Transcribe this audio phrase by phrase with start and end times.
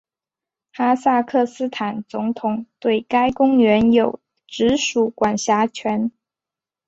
[0.73, 6.11] 哈萨克斯坦总统对该公园有直属管辖权。